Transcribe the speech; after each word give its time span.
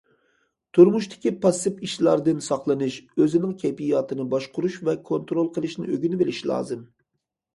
تۇرمۇشتىكى 0.77 1.31
پاسسىپ 1.43 1.83
ئىشلاردىن 1.87 2.39
ساقلىنىش، 2.45 2.97
ئۆزىنىڭ 3.21 3.53
كەيپىياتىنى 3.63 4.25
باشقۇرۇش 4.33 4.79
ۋە 4.89 4.95
كونترول 5.11 5.51
قىلىشنى 5.59 5.93
ئۆگىنىۋېلىش 5.97 6.41
لازىم. 6.53 6.83